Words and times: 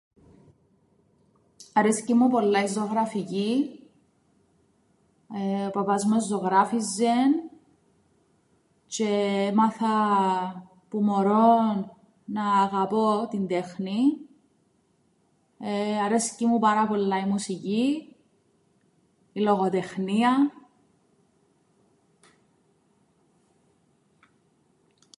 Αρέσκει 1.73 2.13
μου 2.13 2.29
πολλά 2.29 2.63
η 2.63 2.67
ζωγραφική, 2.67 3.79
ο 5.67 5.69
παπάς 5.73 6.05
μου 6.05 6.15
εζωγράφιζεν 6.15 7.31
τζ̆αι 8.87 9.07
έμαθα 9.49 9.91
που 10.89 10.97
μωρόν 11.01 11.75
να 12.25 12.61
αγαπώ 12.63 13.27
την 13.29 13.47
τέχνην. 13.47 14.09
Αρέσκει 16.05 16.45
μου 16.45 16.59
πάρα 16.59 16.87
πολλά 16.87 17.17
η 17.19 17.25
μουσική, 17.25 18.15
η 19.33 19.39
λογοτεχνία. 19.41 20.51